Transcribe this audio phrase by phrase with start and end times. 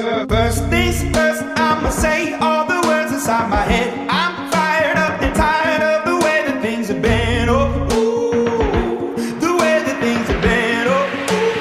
[0.00, 3.92] First things first, I'ma say all the words inside my head.
[4.08, 7.50] I'm fired up and tired of the way that things have been.
[7.50, 9.12] Oh, ooh,
[9.44, 10.86] the way that things have been.
[10.88, 11.04] Oh,
[11.36, 11.52] ooh.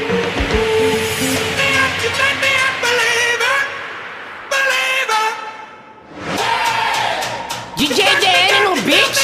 [1.60, 3.58] Me up, you make me a believer,
[4.56, 5.26] believer.
[7.76, 9.16] DJ DN no beat,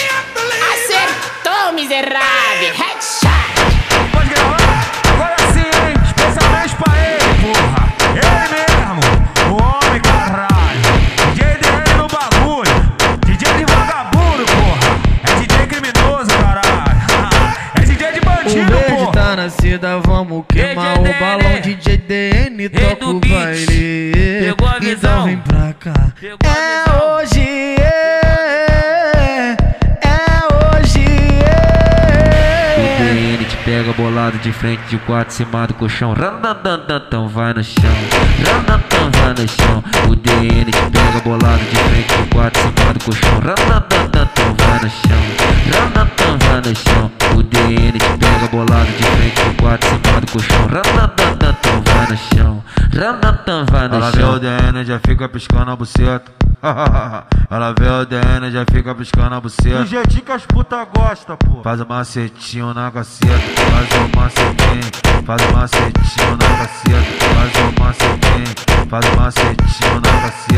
[0.71, 2.34] acertou miserável,
[18.47, 19.11] De O verde porra.
[19.11, 21.61] tá nascida, vamos queimar DJ o balão.
[21.61, 24.11] DJ DN toca o baile.
[24.41, 25.11] Pegou a visão.
[25.11, 25.93] Então vem pra cá.
[26.19, 26.85] Pegou É
[27.23, 29.55] hoje, é,
[30.01, 31.05] é hoje.
[32.77, 33.13] O É.
[33.13, 36.13] DN te pega bolado de frente, de quatro, cima do colchão.
[36.13, 37.83] Randandandantan, vai no chão.
[38.45, 39.83] Randandan, vai no chão.
[40.09, 43.39] O DN te pega bolado de frente, de quatro, cima do colchão.
[43.39, 44.24] Randandandantan,
[44.65, 45.21] vai no chão.
[45.73, 47.11] Randandan, vai no chão.
[47.37, 50.67] O DN te pega bolado de frente, de quatro, cima do colchão.
[52.09, 52.63] No chão.
[52.93, 54.33] Randandan, vai no Ela vê chão.
[54.33, 56.31] o DN já fica piscando a buceta.
[57.49, 59.83] Ela vê o DN já fica piscando a buceta.
[59.83, 61.61] Do jeitinho que as puta gosta, pô.
[61.63, 63.33] Faz o macetinho na caceta.
[63.33, 65.25] Faz o macetinho.
[65.25, 67.25] Faz o macetinho na caceta.
[67.35, 68.89] Faz o macetinho.
[68.89, 70.54] Faz o macetinho na caceta.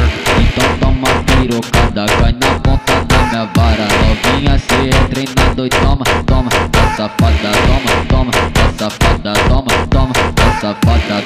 [5.68, 11.23] E toma, toma Tá safada, toma, toma Tá safada, toma, toma Tá safada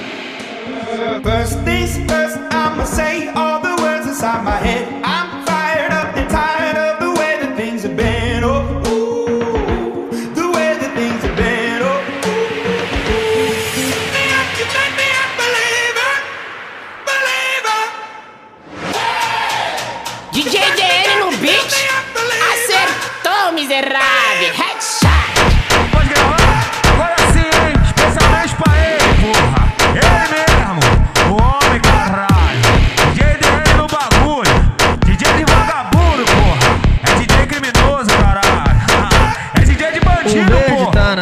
[1.23, 4.87] First things first, I'ma say all the words inside my head.
[5.03, 8.43] I'm fired up and tired of the way that things have been.
[8.43, 11.81] Oh, ooh, the way that things have been.
[11.81, 13.53] Oh, ooh.
[14.13, 16.11] Me up, you make me a believer,
[17.09, 17.81] believer.
[20.33, 21.71] DJ DN no beat,
[22.51, 24.20] acertou miserável,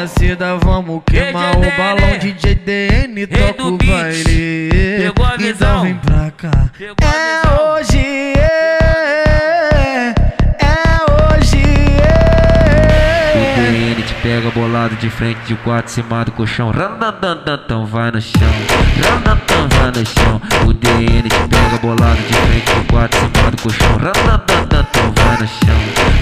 [0.01, 2.17] nascida, vamos queimar o balão.
[2.19, 4.69] DJ DN toca o baile.
[4.97, 5.69] Pegou a visão.
[5.69, 6.51] Então vem pra cá.
[6.51, 7.73] A É visão.
[7.73, 10.13] hoje, é,
[10.59, 11.63] é hoje.
[13.35, 13.71] O É.
[13.71, 16.71] DN te pega bolado de frente, de quatro, cima do colchão.
[16.71, 18.53] Randandandantan, vai no chão.
[19.03, 20.41] Randandan, vai no chão.
[20.67, 23.97] O DN te pega bolado de frente, de quatro, cima do colchão.
[23.97, 25.79] Randandandantan, vai no chão.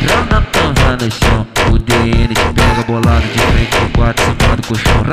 [0.09, 1.47] Randandan, vai no chão.
[1.71, 3.56] O DN te pega bolado de frente,
[4.13, 5.03] de quatro, cima do colchão.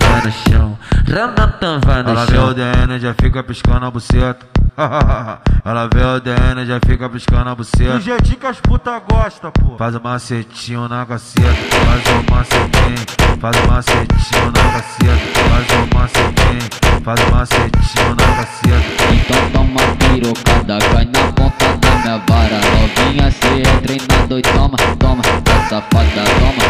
[0.00, 0.78] Vai no chão.
[1.08, 2.54] Randandan, vai no Ela vê o chão.
[2.54, 4.46] DN já fica piscando a buceta.
[5.64, 7.94] Ela vê o DN já fica piscando a buceta.
[7.94, 9.76] Do jeitinho que as puta gosta, pô.
[9.76, 11.48] Faz o macetinho na caceta.
[11.48, 13.40] Faz o macetinho.
[13.40, 15.40] Faz o macetinho na caceta.
[15.48, 17.02] Faz o macetinho.
[17.04, 18.96] Faz o macetinho na caceta.
[19.12, 24.76] Então toma pirocada, cai na ponta da minha vara Novinha cê é treinado e toma,
[24.98, 26.66] toma Tá safada, toma